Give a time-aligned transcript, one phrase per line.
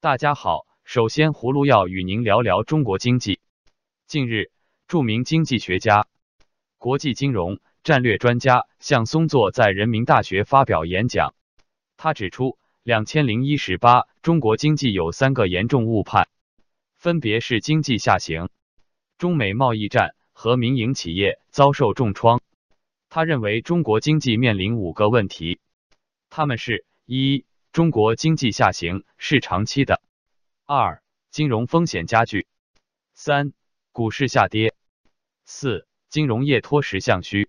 [0.00, 3.40] 大家好，首先葫芦要与您聊聊中国经济。
[4.06, 4.52] 近日，
[4.86, 6.06] 著名经济学家、
[6.78, 11.34] 国际金融战略专家向松作在人民大学发表演讲。
[11.96, 16.28] 他指出，两千零一十八中国经济有三个严重误判，
[16.94, 18.50] 分别是经济下行、
[19.18, 22.40] 中美贸易战和民营企业遭受重创。
[23.08, 25.58] 他认为中国经济面临五个问题，
[26.30, 27.44] 他们是：一、
[27.78, 30.00] 中国经济下行是长期的；
[30.66, 31.00] 二、
[31.30, 32.40] 金融风险加剧；
[33.14, 33.52] 三、
[33.92, 34.72] 股市下跌；
[35.44, 37.48] 四、金融业脱实向虚。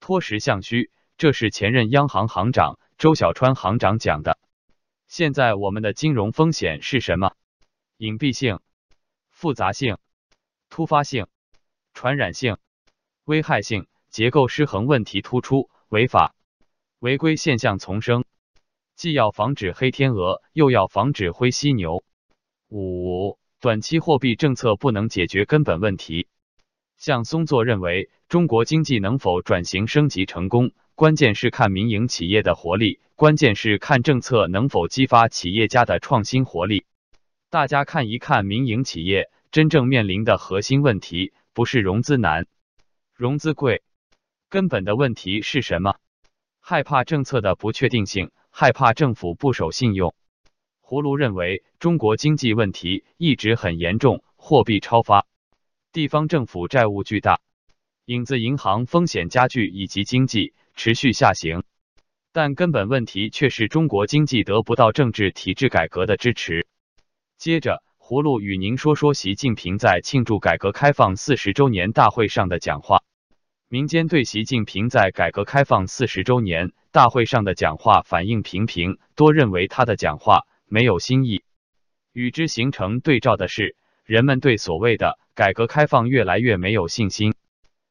[0.00, 4.38] 脱实向虚，这是前任央行行长周小川行长讲的。
[5.06, 7.34] 现在我们的金融风险是什么？
[7.98, 8.60] 隐蔽性、
[9.28, 9.98] 复杂性、
[10.70, 11.26] 突发性、
[11.92, 12.56] 传染性、
[13.24, 16.34] 危害性、结构失衡问题突出、违法
[17.00, 18.24] 违规现象丛生。
[18.98, 22.02] 既要防止黑天鹅，又要防止灰犀牛。
[22.68, 26.26] 五、短期货币政策不能解决根本问题。
[26.96, 36.84] 向松作认为，中国经济能否转型升级成功，关键是看民营企业的活力，关键是看政策能否激发企业家的创新活力。
[37.50, 42.48] 大家看一看民营企业真正面临的核心问题，不是融资难、
[43.14, 43.80] 融资贵，
[44.48, 45.98] 根本的问题是什么？
[46.58, 48.32] 害怕政策的不确定性。
[48.60, 50.16] 害怕政府不守信用。
[50.82, 55.28] 葫芦认为，中国经济问题一直很严重，货币超发，
[55.92, 57.38] 地方政府债务巨大，
[58.06, 61.62] 影子银行风险加剧，以及经济持续下行。
[62.32, 66.66] 但根本问题却是中国经济得不到政治体制改革的支持。
[67.36, 73.04] 接着，葫芦与您说说习近平在庆祝改革开放四十周年大会上的讲话。
[73.70, 81.42] 民间对习近平在改革开放四十周年大会上的讲话反应平平，多认为他的讲话没有新意。
[82.14, 83.76] 与之形成对照的是，
[84.06, 87.34] 人们对所谓的改革开放越来越没有信心。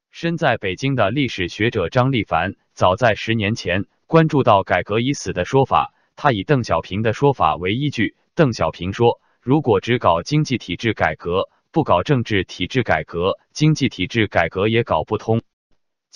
[0.10, 8.16] 身在北京的历史学者张立凡，早在十年前关注到“改革已死”的说法，他以邓小平的说法为依据。
[8.34, 15.44] 邓小平说：“如果只搞经济体制改革，不搞政治体制改革，经济体制改革也搞不通。”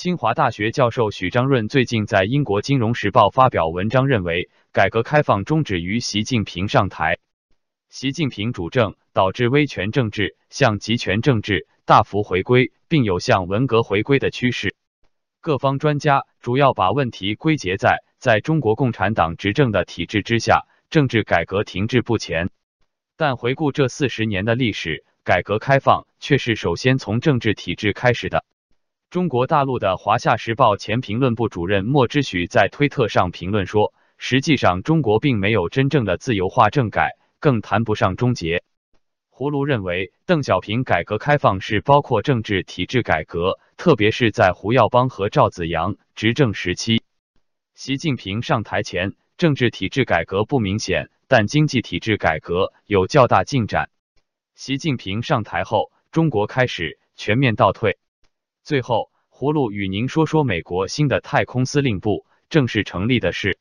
[0.01, 7.19] 清华大学教授许章润最近在英国《金融时报》发表文章，认为改革开放终止于习近平上台。
[7.91, 14.73] 习近平主政导致威权政治向集权政治大幅回归，并有向文革回归的趋势。
[15.39, 22.49] 各方专家主要把问题归结在在中国共产党执政的体制之下，政治改革停滞不前。
[23.17, 28.43] 但回顾这四十年的历史，改革开放却是首先从政治体制开始的。
[29.11, 38.63] 中国大陆的《华夏时报》前评论部主任莫之许在推特上评论说：“实际上，中国并没有真正的自由化政改，更谈不上终结。”
[39.29, 47.03] 葫芦认为，邓小平改革开放是包括政治体制改革，特别是在胡耀邦和赵紫阳执政时期。
[47.75, 53.89] 习近平上台前，政治体制改革不明显，但经济体制改革有较大进展。
[54.55, 57.97] 习近平上台后，中国开始全面倒退。
[58.63, 63.57] 最后，葫芦与您说说美国新的太空司令部正式成立的事。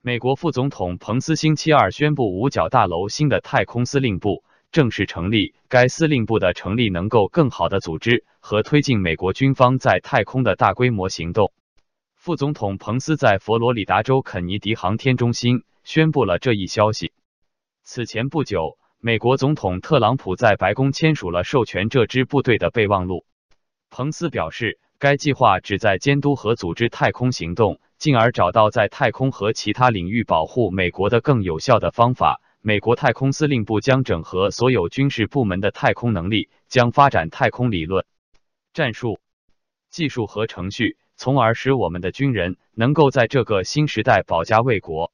[0.00, 4.42] 美国副总统彭斯星期二宣布，五角大楼新的太空司令部
[4.72, 5.54] 正式成立。
[5.68, 11.52] 该司令部的成立能够更好的组织和推进美国军方在太空的大规模行动。
[12.16, 17.12] 副总统彭斯在佛罗里达州肯尼迪航天中心宣布了这一消息。
[17.84, 23.26] 此前不久，美国总统特朗普在白宫签署了授权这支部队的备忘录。
[23.90, 32.40] 彭斯表示，该计划旨在监督和组织太空行动，进而找到在太空和其他领域保护美国的更有效的方法。
[32.62, 38.04] 美国太空司令部将整合所有军事部门的太空能力，将发展太空理论、
[38.72, 39.18] 战术、
[39.90, 45.10] 技术和程序，从而使我们的军人能够在这个新时代保家卫国。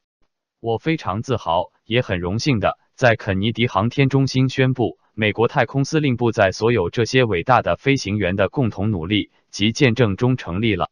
[0.60, 4.98] 我非常自豪，也很荣幸的在肯尼迪航天中心宣布。
[5.18, 10.90] 美国太空司令部在所有这些伟大的飞行员的共同努力及见证中成立了。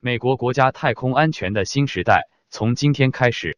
[0.00, 3.56] 美国国家太空安全的新时代从今天开始。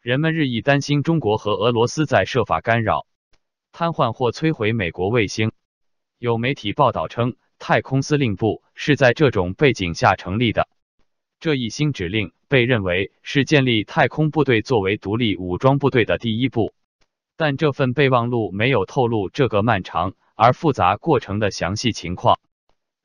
[0.00, 3.06] 人们日益担心中国和俄罗斯在设法干扰、
[3.70, 5.52] 瘫痪或摧毁美国卫星。
[6.18, 10.70] 有媒体报道称，太空司令部是在这种背景下成立的。
[11.38, 16.72] 这一新指令被认为是建立太空部队作为独立武装部队的第一步。
[17.36, 22.38] 但这份备忘录没有透露这个漫长而复杂过程的详细情况。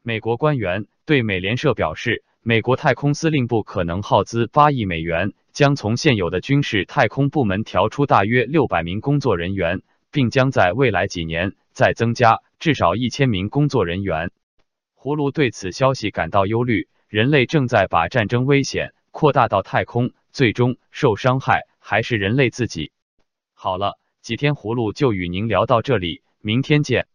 [0.03, 9.81] 美国官员对美联社表示，美国太空司令部可能耗资八亿美元，将从现有的军事太空部门调出大约六百名工作人员，
[10.11, 14.31] 并将在未来几年再增加至少一千名工作人员。
[14.95, 22.91] 葫芦对此消息感到忧虑，人类正在把战争危险扩大到太空，最终受伤害还是人类自己。
[23.53, 23.97] 好了，
[24.29, 27.07] 几天葫芦就与您聊到这里，明天见。